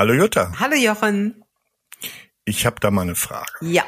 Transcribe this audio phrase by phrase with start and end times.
[0.00, 0.50] Hallo Jutta.
[0.58, 1.44] Hallo Jochen.
[2.46, 3.52] Ich habe da mal eine Frage.
[3.60, 3.84] Ja.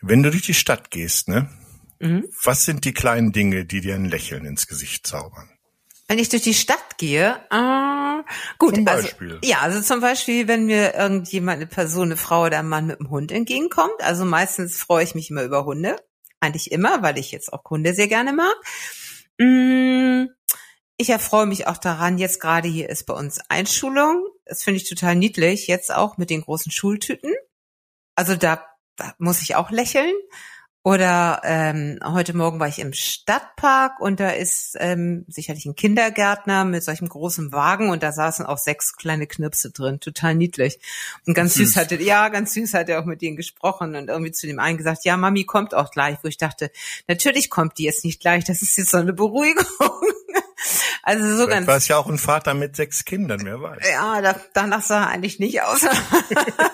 [0.00, 1.50] Wenn du durch die Stadt gehst, ne?
[1.98, 2.28] Mhm.
[2.44, 5.50] Was sind die kleinen Dinge, die dir ein Lächeln ins Gesicht zaubern?
[6.06, 8.22] Wenn ich durch die Stadt gehe, äh,
[8.60, 9.40] gut, zum also, Beispiel.
[9.42, 13.00] ja, also zum Beispiel, wenn mir irgendjemand, eine Person, eine Frau oder ein Mann mit
[13.00, 14.00] einem Hund entgegenkommt.
[14.02, 15.96] Also meistens freue ich mich immer über Hunde.
[16.38, 18.54] Eigentlich immer, weil ich jetzt auch Hunde sehr gerne mag.
[19.40, 20.26] Mm,
[20.98, 24.26] ich erfreue mich auch daran, jetzt gerade hier ist bei uns Einschulung.
[24.44, 27.32] Das finde ich total niedlich, jetzt auch mit den großen Schultüten.
[28.16, 28.66] Also da,
[28.96, 30.12] da muss ich auch lächeln.
[30.84, 36.64] Oder ähm, heute Morgen war ich im Stadtpark und da ist ähm, sicherlich ein Kindergärtner
[36.64, 40.78] mit solchem großen Wagen und da saßen auch sechs kleine Knirpse drin, total niedlich.
[41.26, 44.08] Und ganz süß, süß hatte, ja, ganz süß hat er auch mit denen gesprochen und
[44.08, 46.70] irgendwie zu dem einen gesagt, ja, Mami kommt auch gleich, wo ich dachte,
[47.06, 49.66] natürlich kommt die jetzt nicht gleich, das ist jetzt so eine Beruhigung.
[51.08, 51.66] Also so Vielleicht ganz.
[51.66, 53.78] war es ja auch ein Vater mit sechs Kindern, wer weiß.
[53.90, 55.86] Ja, da, danach sah er eigentlich nicht aus.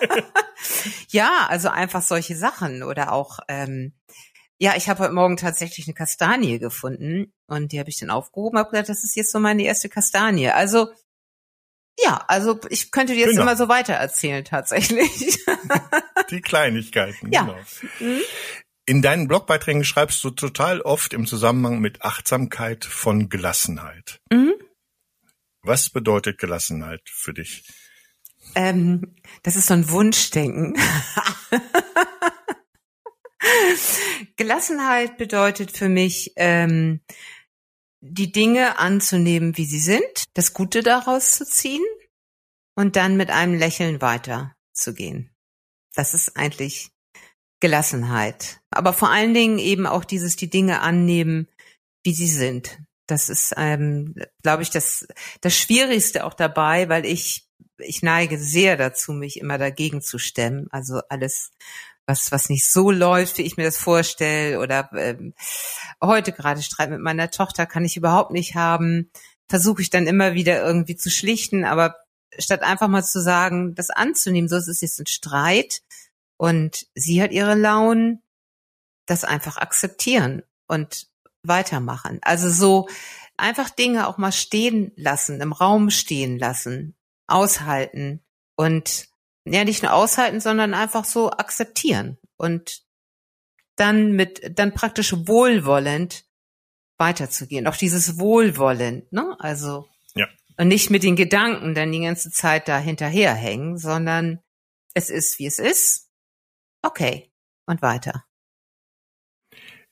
[1.07, 3.39] ja, also einfach solche Sachen oder auch.
[3.47, 3.93] Ähm,
[4.57, 8.59] ja, ich habe heute Morgen tatsächlich eine Kastanie gefunden und die habe ich dann aufgehoben,
[8.59, 10.49] habe gesagt, das ist jetzt so meine erste Kastanie.
[10.49, 10.89] Also
[12.03, 13.43] ja, also ich könnte dir jetzt genau.
[13.43, 15.39] immer so weiter erzählen tatsächlich.
[16.29, 17.43] Die Kleinigkeiten, ja.
[17.43, 17.57] genau.
[18.01, 18.19] Mhm.
[18.87, 24.21] In deinen Blogbeiträgen schreibst du total oft im Zusammenhang mit Achtsamkeit von Gelassenheit.
[24.31, 24.53] Mhm.
[25.63, 27.67] Was bedeutet Gelassenheit für dich?
[28.53, 30.77] Ähm, das ist so ein Wunschdenken.
[34.35, 37.01] Gelassenheit bedeutet für mich, ähm,
[38.01, 41.83] die Dinge anzunehmen, wie sie sind, das Gute daraus zu ziehen
[42.75, 45.31] und dann mit einem Lächeln weiterzugehen.
[45.95, 46.91] Das ist eigentlich
[47.59, 48.59] Gelassenheit.
[48.71, 51.47] Aber vor allen Dingen eben auch dieses, die Dinge annehmen,
[52.03, 52.79] wie sie sind.
[53.07, 55.07] Das ist, ähm, glaube ich, das,
[55.41, 57.47] das Schwierigste auch dabei, weil ich,
[57.77, 60.67] ich neige sehr dazu, mich immer dagegen zu stemmen.
[60.71, 61.51] Also alles,
[62.07, 65.33] was, was nicht so läuft, wie ich mir das vorstelle, oder ähm,
[66.03, 69.11] heute gerade Streit mit meiner Tochter kann ich überhaupt nicht haben,
[69.47, 71.95] versuche ich dann immer wieder irgendwie zu schlichten, aber
[72.37, 75.81] statt einfach mal zu sagen, das anzunehmen, so es ist jetzt ein Streit,
[76.37, 78.21] und sie hat ihre Launen,
[79.05, 81.07] das einfach akzeptieren und
[81.43, 82.19] weitermachen.
[82.21, 82.87] Also so
[83.37, 86.95] einfach Dinge auch mal stehen lassen, im Raum stehen lassen,
[87.27, 88.21] aushalten
[88.55, 89.07] und
[89.45, 92.83] ja nicht nur aushalten, sondern einfach so akzeptieren und
[93.75, 96.25] dann mit dann praktisch wohlwollend
[96.97, 97.67] weiterzugehen.
[97.67, 99.35] Auch dieses wohlwollend, ne?
[99.39, 100.27] Also ja.
[100.57, 104.39] und nicht mit den Gedanken dann die ganze Zeit da hinterherhängen, sondern
[104.93, 106.04] es ist wie es ist
[106.85, 107.31] Okay.
[107.65, 108.25] Und weiter.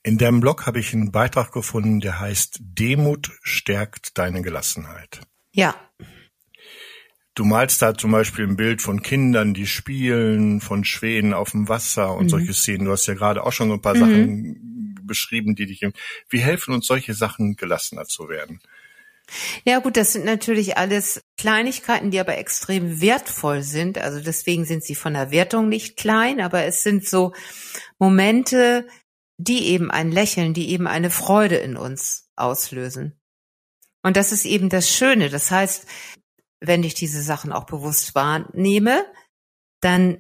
[0.04, 5.22] In deinem Blog habe ich einen Beitrag gefunden, der heißt Demut stärkt deine Gelassenheit.
[5.52, 5.76] Ja.
[7.34, 11.68] Du malst da zum Beispiel ein Bild von Kindern, die spielen, von Schwänen auf dem
[11.68, 12.30] Wasser und mhm.
[12.30, 12.86] solche Szenen.
[12.86, 14.00] Du hast ja gerade auch schon so ein paar mhm.
[14.00, 15.82] Sachen beschrieben, die dich.
[16.30, 18.62] Wie helfen uns solche Sachen, gelassener zu werden?
[19.66, 23.98] Ja gut, das sind natürlich alles Kleinigkeiten, die aber extrem wertvoll sind.
[23.98, 27.34] Also deswegen sind sie von der Wertung nicht klein, aber es sind so
[28.00, 28.88] Momente,
[29.38, 33.20] die eben ein Lächeln, die eben eine Freude in uns auslösen.
[34.04, 35.30] Und das ist eben das Schöne.
[35.30, 35.88] Das heißt,
[36.60, 39.06] wenn ich diese Sachen auch bewusst wahrnehme,
[39.82, 40.20] dann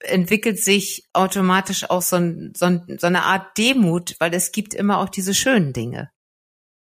[0.00, 4.74] entwickelt sich automatisch auch so, ein, so, ein, so eine Art Demut, weil es gibt
[4.74, 6.10] immer auch diese schönen Dinge.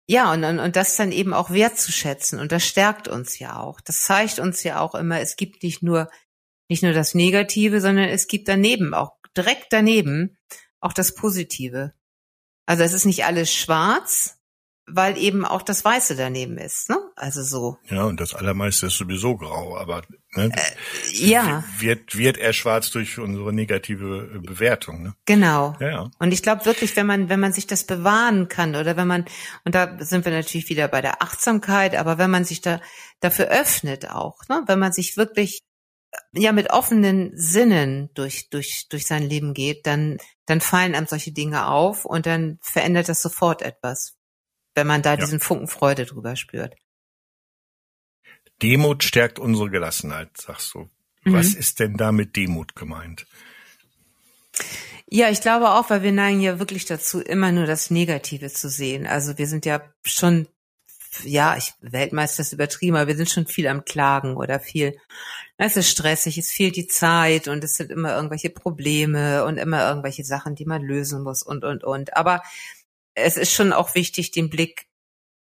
[0.06, 2.38] Ja, und, und, und das dann eben auch wertzuschätzen.
[2.38, 3.80] Und das stärkt uns ja auch.
[3.80, 6.10] Das zeigt uns ja auch immer, es gibt nicht nur,
[6.68, 10.36] nicht nur das Negative, sondern es gibt daneben auch, direkt daneben,
[10.80, 11.94] auch das Positive.
[12.66, 14.38] Also es ist nicht alles schwarz,
[14.86, 16.98] weil eben auch das Weiße daneben ist, ne?
[17.16, 17.78] Also so.
[17.88, 20.02] Ja, und das Allermeiste ist sowieso grau, aber
[20.34, 21.62] ne, äh, ja.
[21.78, 25.14] wird wird er schwarz durch unsere negative äh, Bewertung, ne?
[25.24, 25.76] Genau.
[25.78, 26.10] Ja, ja.
[26.18, 29.26] Und ich glaube wirklich, wenn man wenn man sich das bewahren kann oder wenn man
[29.64, 32.80] und da sind wir natürlich wieder bei der Achtsamkeit, aber wenn man sich da
[33.20, 35.60] dafür öffnet auch, ne, wenn man sich wirklich
[36.32, 41.32] ja mit offenen Sinnen durch durch durch sein Leben geht, dann dann fallen einem solche
[41.32, 44.16] Dinge auf und dann verändert das sofort etwas
[44.74, 45.16] wenn man da ja.
[45.16, 46.74] diesen Funken Freude drüber spürt.
[48.62, 50.88] Demut stärkt unsere Gelassenheit, sagst du.
[51.24, 51.60] Was mhm.
[51.60, 53.26] ist denn da mit Demut gemeint?
[55.08, 58.68] Ja, ich glaube auch, weil wir neigen ja wirklich dazu, immer nur das Negative zu
[58.68, 59.06] sehen.
[59.06, 60.48] Also wir sind ja schon,
[61.22, 64.98] ja, ich Weltmeister ist übertrieben, aber wir sind schon viel am Klagen oder viel,
[65.56, 69.86] es ist stressig, es fehlt die Zeit und es sind immer irgendwelche Probleme und immer
[69.88, 72.16] irgendwelche Sachen, die man lösen muss und, und, und.
[72.16, 72.42] Aber
[73.14, 74.86] es ist schon auch wichtig, den Blick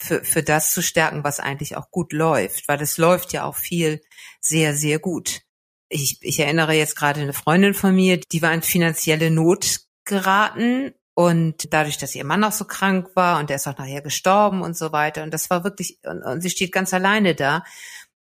[0.01, 3.55] für, für das zu stärken, was eigentlich auch gut läuft, weil es läuft ja auch
[3.55, 4.01] viel
[4.39, 5.41] sehr, sehr gut.
[5.89, 10.93] Ich, ich erinnere jetzt gerade eine Freundin von mir, die war in finanzielle Not geraten
[11.13, 14.61] und dadurch, dass ihr Mann auch so krank war und der ist auch nachher gestorben
[14.61, 15.23] und so weiter.
[15.23, 17.63] Und das war wirklich, und, und sie steht ganz alleine da.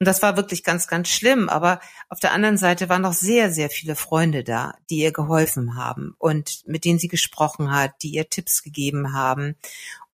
[0.01, 1.49] Und das war wirklich ganz, ganz schlimm.
[1.49, 5.77] Aber auf der anderen Seite waren noch sehr, sehr viele Freunde da, die ihr geholfen
[5.77, 9.57] haben und mit denen sie gesprochen hat, die ihr Tipps gegeben haben.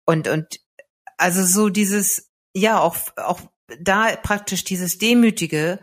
[0.04, 0.60] Und, und
[1.20, 3.40] also so dieses, ja, auch, auch
[3.78, 5.80] da praktisch dieses Demütige,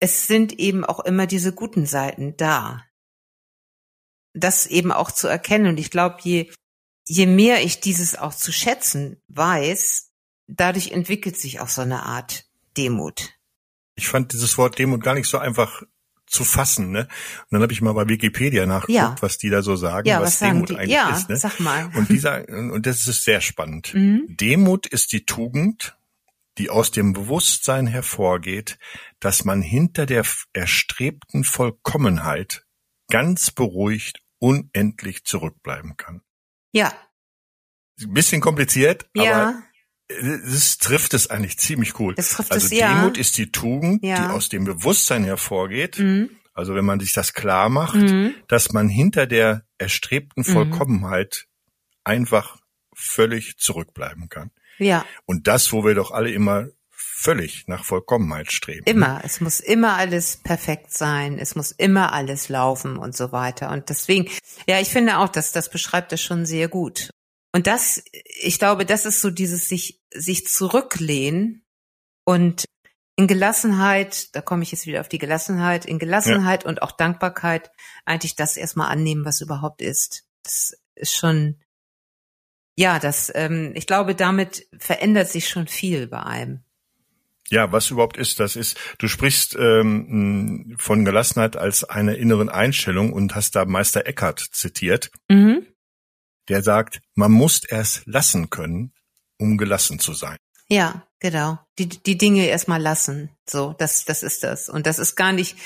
[0.00, 2.84] es sind eben auch immer diese guten Seiten da.
[4.34, 5.66] Das eben auch zu erkennen.
[5.66, 6.52] Und ich glaube, je,
[7.08, 10.12] je mehr ich dieses auch zu schätzen weiß,
[10.46, 12.44] dadurch entwickelt sich auch so eine Art
[12.76, 13.32] Demut.
[13.94, 15.82] Ich fand dieses Wort Demut gar nicht so einfach
[16.26, 17.00] zu fassen, ne?
[17.00, 19.16] Und dann habe ich mal bei Wikipedia nachgeguckt, ja.
[19.20, 20.76] was die da so sagen, ja, was, was Demut die?
[20.76, 21.28] eigentlich ja, ist.
[21.28, 21.36] Ne?
[21.36, 21.90] Sag mal.
[21.94, 23.94] Und dieser und das ist sehr spannend.
[23.94, 24.26] Mhm.
[24.28, 25.96] Demut ist die Tugend,
[26.58, 28.78] die aus dem Bewusstsein hervorgeht,
[29.20, 32.64] dass man hinter der erstrebten Vollkommenheit
[33.08, 36.22] ganz beruhigt unendlich zurückbleiben kann.
[36.72, 36.92] Ja.
[38.00, 39.32] Ein bisschen kompliziert, ja.
[39.32, 39.62] aber
[40.08, 42.14] das trifft es eigentlich ziemlich cool.
[42.14, 42.94] Das trifft also es, ja.
[43.00, 44.16] Demut ist die Tugend, Ja.
[44.28, 45.98] die aus dem Bewusstsein hervorgeht.
[45.98, 46.30] Mhm.
[46.54, 48.34] Also wenn man sich das klar macht, Mhm.
[48.48, 50.52] dass man hinter der erstrebten Mhm.
[50.52, 51.46] Vollkommenheit
[52.04, 52.58] einfach
[52.94, 54.50] völlig zurückbleiben kann.
[54.78, 58.84] Ja, Und das, wo wir doch alle immer völlig nach Vollkommenheit streben.
[58.86, 59.20] immer.
[59.24, 61.38] Es muss immer alles perfekt sein.
[61.38, 63.70] Es muss immer alles laufen und so weiter.
[63.70, 64.30] Und deswegen,
[64.68, 67.10] ja, ich finde auch, dass das beschreibt das schon sehr gut.
[67.56, 71.64] Und das, ich glaube, das ist so dieses sich, sich zurücklehnen
[72.22, 72.66] und
[73.16, 77.70] in Gelassenheit, da komme ich jetzt wieder auf die Gelassenheit, in Gelassenheit und auch Dankbarkeit
[78.04, 80.28] eigentlich das erstmal annehmen, was überhaupt ist.
[80.42, 81.56] Das ist schon,
[82.76, 86.62] ja, das, ähm, ich glaube, damit verändert sich schon viel bei einem.
[87.48, 93.14] Ja, was überhaupt ist, das ist, du sprichst ähm, von Gelassenheit als einer inneren Einstellung
[93.14, 95.66] und hast da Meister Eckhart zitiert, Mhm.
[96.48, 98.92] Der sagt, man muss erst lassen können,
[99.38, 100.36] um gelassen zu sein.
[100.68, 101.58] Ja, genau.
[101.78, 103.30] Die, die Dinge erstmal lassen.
[103.48, 104.68] So, das, das ist das.
[104.68, 105.56] Und das ist gar nicht,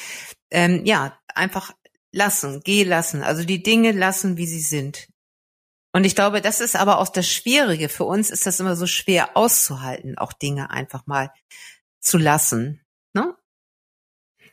[0.50, 1.72] ähm, ja, einfach
[2.12, 3.22] lassen, geh lassen.
[3.22, 5.08] Also die Dinge lassen, wie sie sind.
[5.92, 7.88] Und ich glaube, das ist aber auch das Schwierige.
[7.88, 11.32] Für uns ist das immer so schwer auszuhalten, auch Dinge einfach mal
[12.00, 12.80] zu lassen.
[13.12, 13.34] Ne?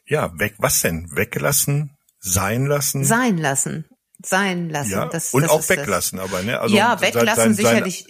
[0.06, 1.16] Ja, weg, was denn?
[1.16, 3.04] Weggelassen, sein lassen?
[3.04, 3.86] Sein lassen.
[4.26, 4.92] Sein lassen.
[4.92, 5.78] ja, das, und das auch ist das.
[5.78, 6.60] weglassen, aber ne?
[6.60, 8.08] Also ja, sein- weglassen sein- sicherlich.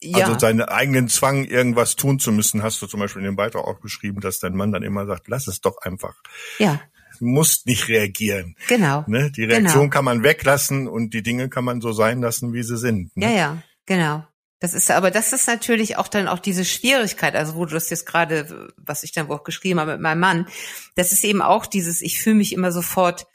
[0.00, 0.26] ja.
[0.26, 3.64] Also seinen eigenen Zwang, irgendwas tun zu müssen, hast du zum Beispiel in dem Beitrag
[3.64, 6.14] auch geschrieben, dass dein Mann dann immer sagt, lass es doch einfach.
[6.58, 6.80] ja,
[7.20, 8.54] Du musst nicht reagieren.
[8.68, 9.02] genau.
[9.08, 9.30] Ne?
[9.32, 9.90] Die Reaktion Genau.
[9.90, 13.16] kann man weglassen und die Dinge kann man so sein lassen, wie sie sind.
[13.16, 13.26] Ne?
[13.26, 14.24] Ja, ja, genau.
[14.60, 17.90] Das ist, aber das ist natürlich auch dann auch diese Schwierigkeit, also wo du das
[17.90, 20.48] jetzt gerade, was ich dann auch geschrieben habe mit meinem Mann,
[20.96, 23.26] das ist eben auch dieses, ich fühle mich immer sofort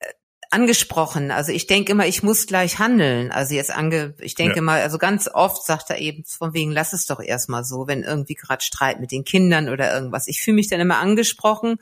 [0.00, 0.06] äh,
[0.52, 1.30] angesprochen.
[1.30, 3.32] Also ich denke immer, ich muss gleich handeln.
[3.32, 4.62] Also jetzt ange, ich denke Ja.
[4.62, 8.02] mal, also ganz oft sagt er eben von wegen, lass es doch erstmal so, wenn
[8.02, 10.28] irgendwie gerade Streit mit den Kindern oder irgendwas.
[10.28, 11.76] Ich fühle mich dann immer angesprochen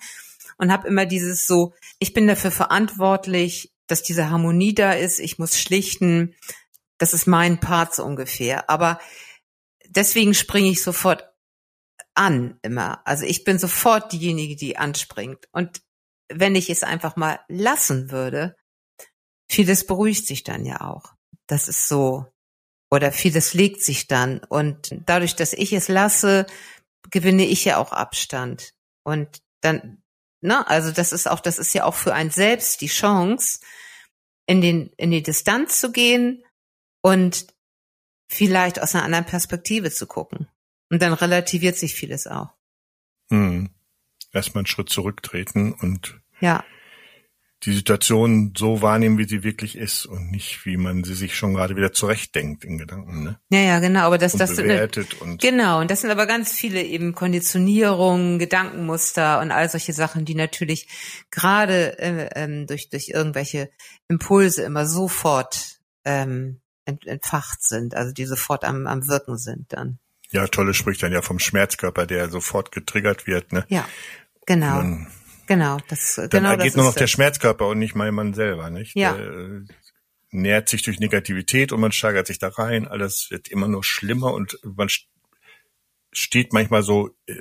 [0.57, 5.39] und habe immer dieses so, ich bin dafür verantwortlich, dass diese Harmonie da ist, ich
[5.39, 6.37] muss schlichten,
[6.99, 8.71] das ist mein Part so ungefähr.
[8.71, 9.01] Aber
[9.89, 11.29] deswegen springe ich sofort
[12.15, 13.01] an immer.
[13.05, 15.49] Also ich bin sofort diejenige, die anspringt.
[15.51, 15.83] Und
[16.33, 18.55] wenn ich es einfach mal lassen würde,
[19.51, 21.13] vieles beruhigt sich dann ja auch.
[21.47, 22.27] Das ist so.
[22.91, 24.41] Oder vieles legt sich dann.
[24.49, 26.47] Und dadurch, dass ich es lasse,
[27.11, 28.75] gewinne ich ja auch Abstand.
[29.05, 30.03] Und dann,
[30.41, 33.61] na, also das ist auch, das ist ja auch für einen selbst die Chance,
[34.47, 36.45] in den, in die Distanz zu gehen
[37.03, 37.47] und
[38.29, 40.49] vielleicht aus einer anderen Perspektive zu gucken.
[40.91, 42.51] Und dann relativiert sich vieles auch.
[43.31, 43.71] Hm.
[44.33, 46.65] Erstmal einen Schritt zurücktreten und Ja,
[47.65, 51.53] die Situation so wahrnehmen, wie sie wirklich ist und nicht, wie man sie sich schon
[51.53, 53.39] gerade wieder zurechtdenkt in Gedanken, ne?
[53.51, 54.01] ja, ja, genau.
[54.01, 58.39] Aber das, Und das bewertet und Genau, und das sind aber ganz viele eben Konditionierungen,
[58.39, 60.89] Gedankenmuster und all solche Sachen, die natürlich
[61.31, 63.71] gerade äh, ähm, durch, durch irgendwelche
[64.09, 69.99] Impulse immer sofort ähm, ent, entfacht sind, also die sofort am, am Wirken sind dann.
[70.31, 73.67] ja, Tolle spricht dann ja vom Schmerzkörper, der sofort getriggert wird, ne?
[73.69, 73.87] Ja,
[74.47, 75.07] genau, Dann,
[75.51, 75.79] genau.
[75.89, 77.07] Das, dann genau agiert das nur noch der.
[77.09, 78.97] Schmerzkörper und nicht mein Mann selber, nicht?
[78.97, 79.13] Ja.
[79.15, 79.61] Der, äh,
[80.33, 82.87] nährt sich durch Negativität und man steigert sich da rein.
[82.87, 85.07] Alles wird immer nur schlimmer und man st-
[86.13, 87.35] steht manchmal so äh,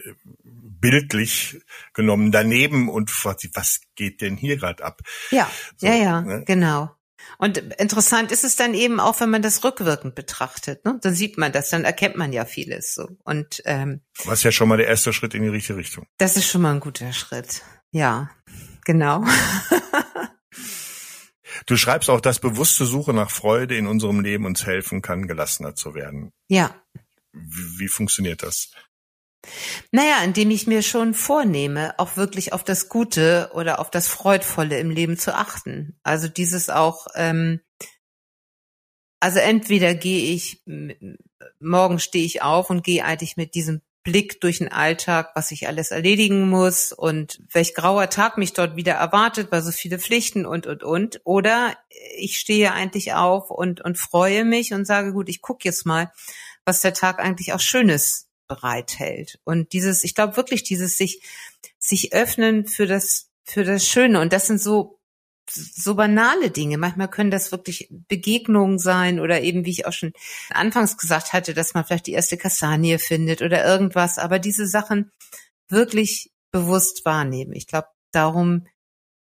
[0.43, 1.59] bildlich
[1.93, 5.01] genommen daneben und fragt sich, was geht denn hier gerade ab?
[5.31, 6.43] Ja, So, ja, ja, ne?
[6.45, 6.89] genau.
[7.37, 10.83] Und interessant ist es dann eben auch, wenn man das rückwirkend betrachtet.
[10.85, 10.97] Ne?
[11.01, 13.07] Dann sieht man das, dann erkennt man ja vieles so.
[13.23, 16.07] Und ähm, was ja schon mal der erste Schritt in die richtige Richtung.
[16.17, 17.61] Das ist schon mal ein guter Schritt.
[17.91, 18.29] Ja,
[18.85, 19.23] genau.
[21.65, 25.75] du schreibst auch, dass bewusste Suche nach Freude in unserem Leben uns helfen kann, gelassener
[25.75, 26.31] zu werden.
[26.47, 26.75] Ja.
[27.33, 28.71] Wie, wie funktioniert das?
[29.91, 34.79] Naja, indem ich mir schon vornehme, auch wirklich auf das Gute oder auf das Freudvolle
[34.79, 35.97] im Leben zu achten.
[36.03, 37.61] Also dieses auch, ähm,
[39.21, 40.63] also entweder gehe ich,
[41.59, 45.67] morgen stehe ich auf und gehe eigentlich mit diesem Blick durch den Alltag, was ich
[45.67, 50.45] alles erledigen muss und welch grauer Tag mich dort wieder erwartet, weil so viele Pflichten
[50.45, 51.21] und, und, und.
[51.25, 51.77] Oder
[52.17, 56.11] ich stehe eigentlich auf und, und freue mich und sage, gut, ich gucke jetzt mal,
[56.65, 59.39] was der Tag eigentlich auch Schönes bereithält.
[59.43, 61.21] Und dieses, ich glaube wirklich, dieses sich,
[61.77, 64.21] sich öffnen für das, für das Schöne.
[64.21, 64.98] Und das sind so,
[65.51, 66.77] so banale Dinge.
[66.77, 70.13] Manchmal können das wirklich Begegnungen sein oder eben, wie ich auch schon
[70.49, 74.17] anfangs gesagt hatte, dass man vielleicht die erste Kastanie findet oder irgendwas.
[74.17, 75.11] Aber diese Sachen
[75.69, 77.53] wirklich bewusst wahrnehmen.
[77.53, 78.65] Ich glaube, darum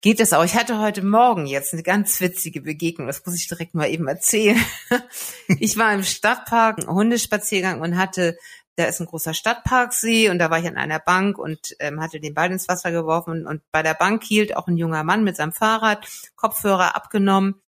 [0.01, 0.43] geht es auch.
[0.43, 3.07] Ich hatte heute Morgen jetzt eine ganz witzige Begegnung.
[3.07, 4.59] Das muss ich direkt mal eben erzählen.
[5.47, 8.37] Ich war im Stadtpark, Hundespaziergang und hatte
[8.75, 12.19] da ist ein großer Stadtparksee und da war ich an einer Bank und ähm, hatte
[12.19, 15.37] den Ball ins Wasser geworfen und bei der Bank hielt auch ein junger Mann mit
[15.37, 16.05] seinem Fahrrad,
[16.35, 17.61] Kopfhörer abgenommen.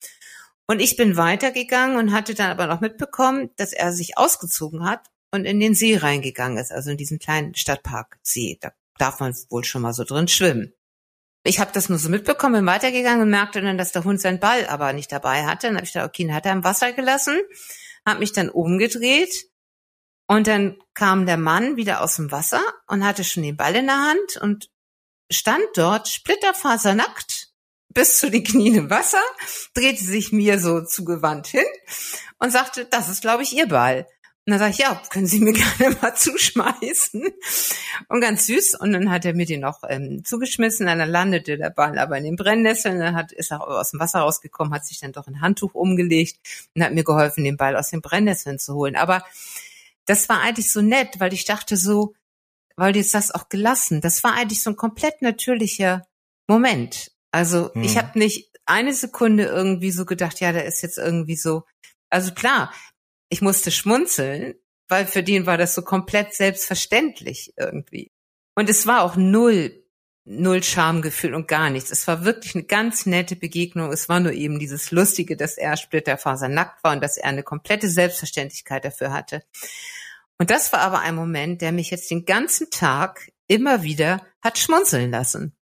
[0.68, 5.08] Und ich bin weitergegangen und hatte dann aber noch mitbekommen, dass er sich ausgezogen hat
[5.32, 8.58] und in den See reingegangen ist, also in diesen kleinen Stadtparksee.
[8.60, 10.74] Da darf man wohl schon mal so drin schwimmen.
[11.44, 14.42] Ich habe das nur so mitbekommen, bin weitergegangen und merkte dann, dass der Hund seinen
[14.42, 15.68] Ball aber nicht dabei hatte.
[15.68, 17.40] Dann habe ich gedacht, okay, dann hat er im Wasser gelassen,
[18.06, 19.34] habe mich dann umgedreht
[20.28, 23.88] und dann kam der Mann wieder aus dem Wasser und hatte schon den Ball in
[23.88, 24.70] der Hand und
[25.32, 27.50] stand dort splitterfasernackt
[27.90, 29.22] bis zu den Knien im Wasser,
[29.74, 31.66] drehte sich mir so zugewandt hin
[32.40, 34.06] und sagte, das ist, glaube ich, Ihr Ball.
[34.46, 37.24] Und dann sage ich, ja, können Sie mir gerne mal zuschmeißen.
[38.08, 38.76] Und ganz süß.
[38.80, 40.86] Und dann hat er mir den noch ähm, zugeschmissen.
[40.86, 43.00] dann landete der Ball aber in den Brennnesseln.
[43.00, 46.38] Dann hat, ist er aus dem Wasser rausgekommen, hat sich dann doch ein Handtuch umgelegt
[46.76, 48.96] und hat mir geholfen, den Ball aus den Brennnesseln zu holen.
[48.96, 49.22] Aber
[50.08, 52.16] das war eigentlich so nett, weil ich dachte so,
[52.76, 56.08] weil du jetzt das auch gelassen, das war eigentlich so ein komplett natürlicher
[56.48, 57.12] Moment.
[57.32, 57.84] Also hm.
[57.84, 61.64] ich habe nicht eine Sekunde irgendwie so gedacht, ja, da ist jetzt irgendwie so.
[62.10, 62.74] Also klar,
[63.30, 64.56] ich musste schmunzeln,
[64.88, 68.12] weil für den war das so komplett selbstverständlich irgendwie.
[68.56, 69.84] Und es war auch null
[70.30, 71.90] null Schamgefühl und gar nichts.
[71.90, 73.94] Es war wirklich eine ganz nette Begegnung.
[73.94, 77.44] Es war nur eben dieses Lustige, dass er Splitterfaser nackt war und dass er eine
[77.44, 79.44] komplette Selbstverständlichkeit dafür hatte.
[80.40, 84.58] Und das war aber ein Moment, der mich jetzt den ganzen Tag immer wieder hat
[84.58, 85.58] schmunzeln lassen.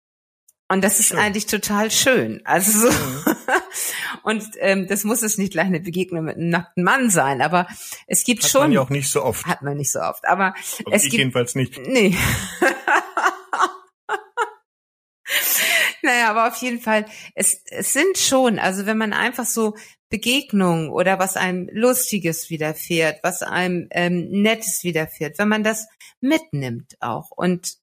[0.67, 1.19] Und das ist schön.
[1.19, 2.41] eigentlich total schön.
[2.43, 2.91] Also so.
[2.91, 3.35] Mhm.
[4.23, 7.67] und ähm, das muss es nicht gleich eine Begegnung mit einem nackten Mann sein, aber
[8.07, 8.61] es gibt hat schon.
[8.61, 9.45] Hat man ja auch nicht so oft.
[9.45, 10.27] Hat man nicht so oft.
[10.27, 11.79] Aber also es ich gibt jedenfalls nicht.
[11.85, 12.17] Nee.
[16.05, 19.75] Naja, aber auf jeden Fall, es, es sind schon, also wenn man einfach so
[20.09, 25.87] Begegnungen oder was einem Lustiges widerfährt, was einem ähm, Nettes widerfährt, wenn man das
[26.21, 27.31] mitnimmt auch.
[27.31, 27.75] Und,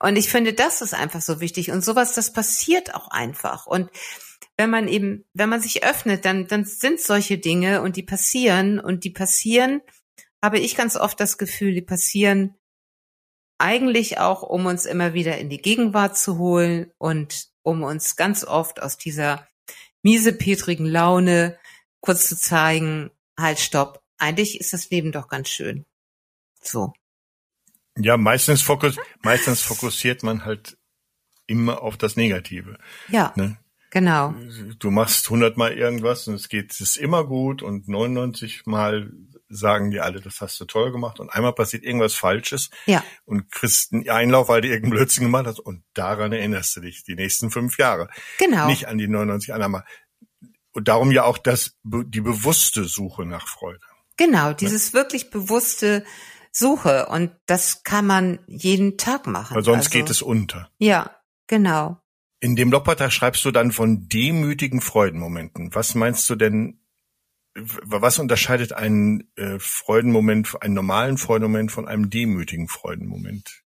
[0.00, 1.70] und ich finde, das ist einfach so wichtig.
[1.70, 3.66] Und sowas, das passiert auch einfach.
[3.66, 3.90] Und
[4.56, 8.80] wenn man eben, wenn man sich öffnet, dann, dann sind solche Dinge und die passieren
[8.80, 9.82] und die passieren,
[10.42, 12.54] habe ich ganz oft das Gefühl, die passieren
[13.58, 18.44] eigentlich auch, um uns immer wieder in die Gegenwart zu holen und um uns ganz
[18.44, 19.46] oft aus dieser
[20.02, 21.58] miesepetrigen Laune
[22.00, 24.02] kurz zu zeigen, halt, stopp.
[24.18, 25.86] Eigentlich ist das Leben doch ganz schön.
[26.62, 26.92] So.
[27.96, 30.76] Ja, meistens, fokus, meistens fokussiert man halt
[31.46, 32.78] immer auf das Negative.
[33.08, 33.32] Ja.
[33.36, 33.56] Ne?
[33.90, 34.34] Genau.
[34.80, 39.12] Du machst hundertmal irgendwas und es geht, es ist immer gut und 99 Mal
[39.54, 43.02] sagen die alle, das hast du toll gemacht und einmal passiert irgendwas Falsches ja.
[43.24, 47.04] und kriegst einen Einlauf, weil du irgendeinen Blödsinn gemacht hast und daran erinnerst du dich
[47.04, 48.08] die nächsten fünf Jahre.
[48.38, 48.66] Genau.
[48.66, 49.84] Nicht an die 99 andermal.
[50.72, 53.80] Und darum ja auch das, die bewusste Suche nach Freude.
[54.16, 54.98] Genau, dieses ne?
[54.98, 56.04] wirklich bewusste
[56.50, 59.56] Suche und das kann man jeden Tag machen.
[59.56, 60.70] Weil sonst also, geht es unter.
[60.78, 62.00] Ja, genau.
[62.40, 65.74] In dem Blogbeitrag schreibst du dann von demütigen Freudenmomenten.
[65.74, 66.83] Was meinst du denn
[67.54, 73.62] was unterscheidet einen äh, Freudenmoment, einen normalen Freudenmoment von einem demütigen Freudenmoment?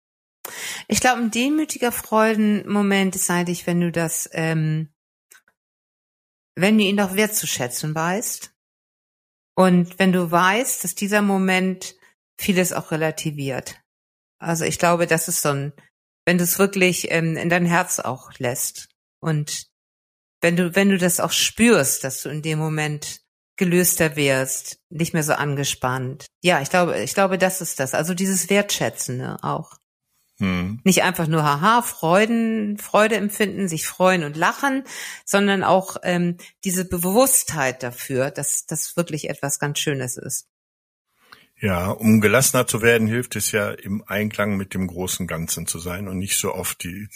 [0.88, 4.94] Ich glaube, ein demütiger Freudenmoment ist eigentlich, wenn du das, ähm,
[6.56, 8.54] wenn du ihn doch wertzuschätzen weißt
[9.56, 11.96] und wenn du weißt, dass dieser Moment
[12.40, 13.82] vieles auch relativiert.
[14.40, 15.74] Also ich glaube, das ist so ein,
[16.26, 18.90] wenn du es wirklich ähm, in dein Herz auch lässt
[19.20, 19.68] und
[20.42, 23.25] wenn du, wenn du das auch spürst, dass du in dem Moment
[23.58, 26.26] gelöster wirst, nicht mehr so angespannt.
[26.42, 27.94] Ja, ich glaube, ich glaube, das ist das.
[27.94, 29.78] Also dieses Wertschätzende auch.
[30.38, 30.82] Hm.
[30.84, 34.84] Nicht einfach nur haha, Freuden, Freude empfinden, sich freuen und lachen,
[35.24, 40.48] sondern auch ähm, diese Bewusstheit dafür, dass das wirklich etwas ganz Schönes ist.
[41.58, 45.80] Ja, um gelassener zu werden, hilft es ja im Einklang mit dem großen Ganzen zu
[45.80, 47.08] sein und nicht so oft die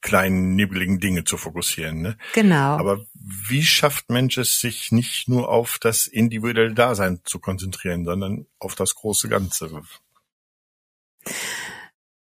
[0.00, 2.00] kleinen nibbeligen Dinge zu fokussieren.
[2.00, 2.18] Ne?
[2.34, 2.78] Genau.
[2.78, 8.46] Aber wie schafft Mensch es, sich nicht nur auf das individuelle Dasein zu konzentrieren, sondern
[8.58, 9.82] auf das große Ganze?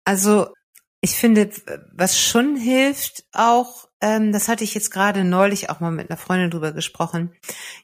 [0.05, 0.53] Also
[1.01, 1.49] ich finde,
[1.91, 6.17] was schon hilft auch, ähm, das hatte ich jetzt gerade neulich auch mal mit einer
[6.17, 7.33] Freundin drüber gesprochen.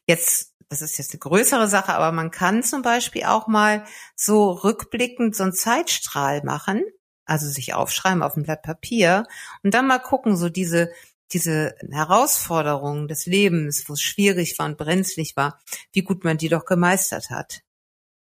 [0.05, 4.51] Jetzt, das ist jetzt eine größere Sache, aber man kann zum Beispiel auch mal so
[4.51, 6.83] rückblickend so einen Zeitstrahl machen,
[7.25, 9.25] also sich aufschreiben auf ein Blatt Papier
[9.63, 10.91] und dann mal gucken, so diese
[11.33, 15.59] diese Herausforderungen des Lebens, wo es schwierig war und brenzlig war,
[15.91, 17.61] wie gut man die doch gemeistert hat.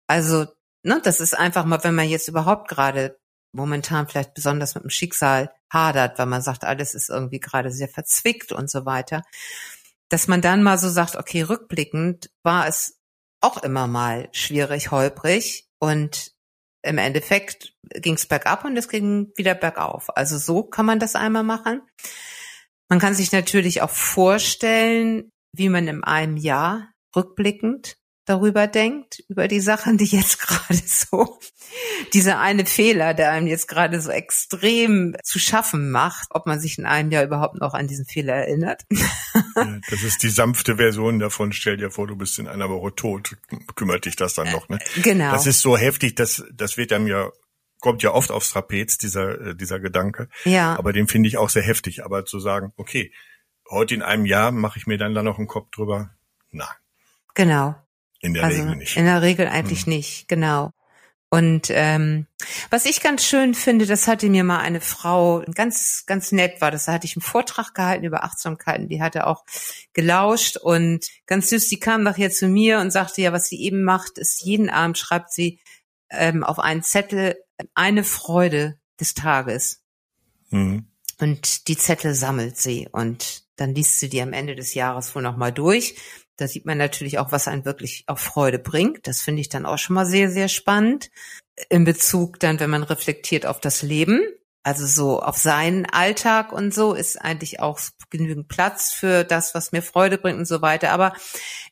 [0.08, 0.48] Also,
[0.84, 3.20] ne, das ist einfach mal, wenn man jetzt überhaupt gerade
[3.52, 7.90] momentan vielleicht besonders mit dem Schicksal hadert, weil man sagt, alles ist irgendwie gerade sehr
[7.90, 9.24] verzwickt und so weiter,
[10.10, 13.00] dass man dann mal so sagt, okay, rückblickend war es
[13.42, 16.32] auch immer mal schwierig, holprig und
[16.84, 20.16] im Endeffekt ging es bergab und es ging wieder bergauf.
[20.16, 21.82] Also so kann man das einmal machen.
[22.90, 29.48] Man kann sich natürlich auch vorstellen, wie man in einem Jahr rückblickend darüber denkt, über
[29.48, 31.40] die Sachen, die jetzt gerade so,
[32.14, 36.78] dieser eine Fehler, der einem jetzt gerade so extrem zu schaffen macht, ob man sich
[36.78, 38.84] in einem Jahr überhaupt noch an diesen Fehler erinnert.
[39.56, 41.54] Ja, das ist die sanfte Version davon.
[41.54, 43.36] Stell dir vor, du bist in einer Woche tot.
[43.76, 44.80] Kümmert dich das dann noch, ne?
[45.04, 45.32] Genau.
[45.32, 47.30] Das ist so heftig, das, das wird einem ja
[47.84, 50.30] kommt ja oft aufs Trapez, dieser, äh, dieser Gedanke.
[50.46, 50.78] Ja.
[50.80, 52.06] Aber den finde ich auch sehr heftig.
[52.06, 53.12] Aber zu sagen, okay,
[53.70, 56.12] heute in einem Jahr mache ich mir dann da noch einen Kopf drüber.
[56.52, 56.70] Na.
[57.34, 57.76] Genau.
[58.24, 58.98] In der also Regel nicht.
[58.98, 59.94] In der Regel eigentlich hm.
[59.94, 60.72] nicht, genau.
[61.30, 62.28] Und ähm,
[62.70, 66.70] was ich ganz schön finde, das hatte mir mal eine Frau, ganz, ganz nett war,
[66.70, 69.44] das da hatte ich einen Vortrag gehalten über Achtsamkeiten, die hatte auch
[69.94, 73.84] gelauscht und ganz süß, die kam nachher zu mir und sagte, ja, was sie eben
[73.84, 75.60] macht, ist jeden Abend schreibt sie
[76.12, 77.36] ähm, auf einen Zettel
[77.74, 79.82] eine Freude des Tages.
[80.52, 80.86] Mhm.
[81.20, 85.24] Und die Zettel sammelt sie und dann liest sie die am Ende des Jahres wohl
[85.24, 85.96] nochmal durch
[86.38, 89.08] da sieht man natürlich auch, was einen wirklich auch Freude bringt.
[89.08, 91.12] Das finde ich dann auch schon mal sehr, sehr spannend.
[91.70, 94.22] In Bezug dann, wenn man reflektiert auf das Leben,
[94.64, 99.72] also so auf seinen Alltag und so, ist eigentlich auch genügend Platz für das, was
[99.72, 100.92] mir Freude bringt und so weiter.
[100.92, 101.14] Aber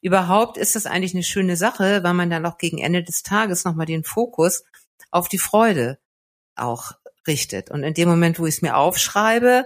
[0.01, 3.63] überhaupt ist das eigentlich eine schöne Sache, weil man dann auch gegen Ende des Tages
[3.63, 4.63] nochmal den Fokus
[5.09, 5.99] auf die Freude
[6.55, 6.91] auch
[7.27, 7.71] richtet.
[7.71, 9.65] Und in dem Moment, wo ich es mir aufschreibe,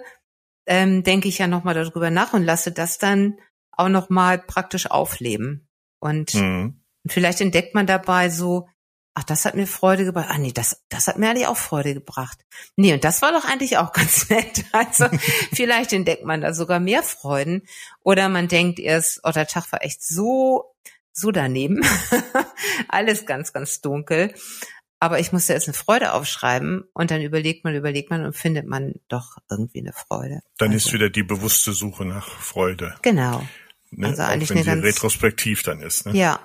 [0.67, 3.39] ähm, denke ich ja nochmal darüber nach und lasse das dann
[3.77, 5.67] auch noch mal praktisch aufleben.
[5.99, 6.81] Und mhm.
[7.07, 8.67] vielleicht entdeckt man dabei so,
[9.15, 10.27] ach, das hat mir Freude gebracht.
[10.29, 12.45] Ah, nee, das, das hat mir eigentlich auch Freude gebracht.
[12.75, 14.65] Nee, und das war doch eigentlich auch ganz nett.
[14.71, 15.07] Also
[15.53, 17.63] vielleicht entdeckt man da sogar mehr Freuden.
[18.03, 20.75] Oder man denkt erst, oh, der Tag war echt so,
[21.11, 21.81] so daneben.
[22.89, 24.33] Alles ganz, ganz dunkel.
[24.99, 28.65] Aber ich musste jetzt eine Freude aufschreiben und dann überlegt man, überlegt man und findet
[28.65, 30.39] man doch irgendwie eine Freude.
[30.57, 30.87] Dann also.
[30.87, 32.95] ist wieder die bewusste Suche nach Freude.
[33.01, 33.45] Genau.
[33.97, 34.07] Ne?
[34.07, 36.05] Also eigentlich Auch wenn eine ganz retrospektiv dann ist.
[36.05, 36.17] Ne?
[36.17, 36.39] Ja.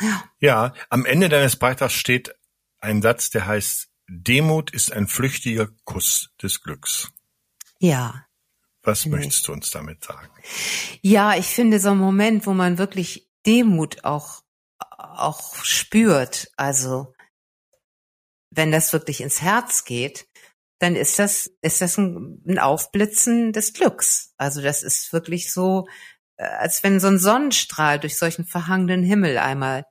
[0.00, 0.24] ja.
[0.40, 2.34] Ja, am Ende deines Beitrags steht
[2.80, 7.10] ein Satz, der heißt, Demut ist ein flüchtiger Kuss des Glücks.
[7.80, 8.26] Ja.
[8.82, 9.46] Was möchtest ich.
[9.46, 10.28] du uns damit sagen?
[11.02, 14.42] Ja, ich finde so ein Moment, wo man wirklich Demut auch,
[14.78, 17.12] auch spürt, also
[18.50, 20.28] wenn das wirklich ins Herz geht,
[20.78, 24.34] dann ist das, ist das ein, ein Aufblitzen des Glücks.
[24.36, 25.86] Also das ist wirklich so,
[26.36, 29.86] als wenn so ein Sonnenstrahl durch solchen verhangenen Himmel einmal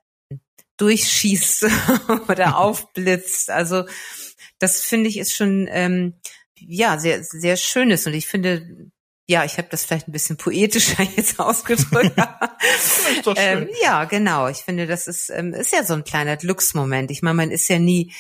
[0.77, 1.67] durchschießt
[2.27, 3.49] oder aufblitzt.
[3.49, 3.86] Also
[4.60, 6.15] das finde ich ist schon ähm,
[6.58, 8.91] ja sehr sehr schönes und ich finde
[9.27, 12.15] ja, ich habe das vielleicht ein bisschen poetischer jetzt ausgedrückt.
[13.36, 14.47] ähm, ja, genau.
[14.47, 17.10] Ich finde, das ist, ähm, ist ja so ein kleiner Glücksmoment.
[17.10, 18.13] Ich meine, man ist ja nie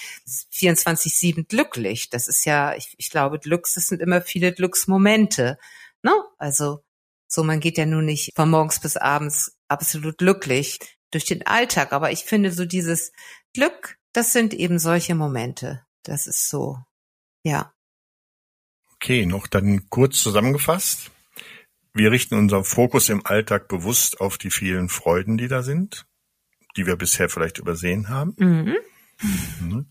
[0.53, 2.09] 24-7 glücklich.
[2.09, 5.59] Das ist ja, ich, ich glaube, Glücks, das sind immer viele Glücksmomente.
[6.01, 6.11] Ne?
[6.39, 6.83] Also
[7.35, 10.79] so, man geht ja nun nicht von morgens bis abends absolut glücklich
[11.11, 11.91] durch den Alltag.
[11.91, 13.11] Aber ich finde so dieses
[13.53, 15.85] Glück, das sind eben solche Momente.
[16.03, 16.77] Das ist so,
[17.43, 17.73] ja.
[18.95, 21.11] Okay, noch dann kurz zusammengefasst.
[21.93, 26.05] Wir richten unseren Fokus im Alltag bewusst auf die vielen Freuden, die da sind,
[26.77, 28.33] die wir bisher vielleicht übersehen haben.
[28.37, 28.75] Mhm.
[29.59, 29.85] mhm.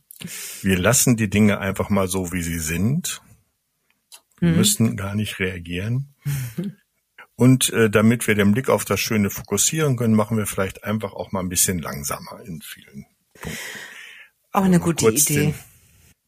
[0.62, 3.20] Wir lassen die Dinge einfach mal so, wie sie sind.
[4.38, 4.56] Wir mhm.
[4.56, 6.14] müssen gar nicht reagieren.
[7.36, 11.12] Und äh, damit wir den Blick auf das Schöne fokussieren können, machen wir vielleicht einfach
[11.12, 13.60] auch mal ein bisschen langsamer in vielen Punkten.
[14.52, 15.34] Auch eine gute Idee.
[15.34, 15.54] Den,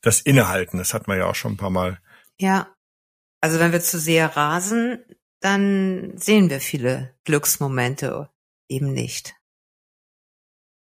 [0.00, 2.00] das Innehalten, das hat man ja auch schon ein paar Mal.
[2.38, 2.74] Ja.
[3.40, 4.98] Also wenn wir zu sehr rasen,
[5.40, 8.28] dann sehen wir viele Glücksmomente
[8.68, 9.36] eben nicht.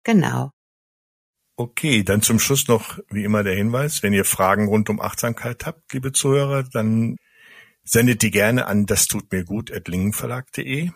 [0.04, 0.52] Genau.
[1.56, 5.66] Okay, dann zum Schluss noch wie immer der Hinweis, wenn ihr Fragen rund um Achtsamkeit
[5.66, 7.16] habt, liebe Zuhörer, dann
[7.84, 10.92] sendet die gerne an das tut mir gut at lingenverlag.de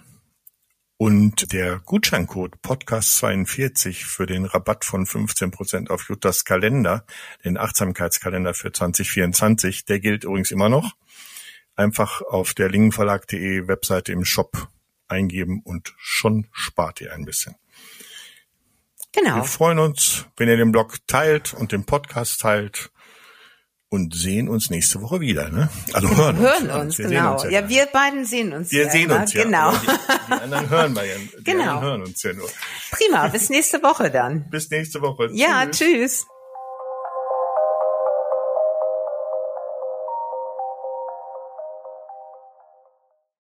[0.97, 7.05] und der Gutscheincode Podcast42 für den Rabatt von 15% auf Juttas Kalender,
[7.45, 10.93] den Achtsamkeitskalender für 2024, der gilt übrigens immer noch.
[11.75, 14.69] Einfach auf der lingenverlag.de Webseite im Shop
[15.07, 17.55] eingeben und schon spart ihr ein bisschen.
[19.11, 19.35] Genau.
[19.35, 22.91] Wir freuen uns, wenn ihr den Blog teilt und den Podcast teilt
[23.89, 25.49] und sehen uns nächste Woche wieder.
[25.49, 25.69] Ne?
[25.93, 26.99] Also hören, hören uns.
[26.99, 27.09] uns.
[27.09, 27.33] genau.
[27.33, 28.71] Uns ja, ja, wir beiden sehen uns.
[28.71, 29.21] Wir ja sehen immer.
[29.21, 29.43] uns ja.
[29.43, 29.71] Genau.
[29.71, 31.15] Die, die, anderen hören wir ja.
[31.15, 31.81] Die genau.
[31.81, 32.49] hören uns ja nur.
[32.91, 33.27] Prima.
[33.27, 34.49] Bis nächste Woche dann.
[34.49, 35.29] Bis nächste Woche.
[35.33, 35.77] Ja, tschüss.
[35.79, 36.27] tschüss.